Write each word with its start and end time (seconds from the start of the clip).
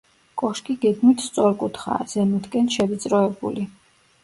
კოშკი 0.41 0.75
გეგმით 0.85 1.21
სწორკუთხაა, 1.25 2.09
ზემოთკენ 2.15 2.73
შევიწროებული. 2.79 3.71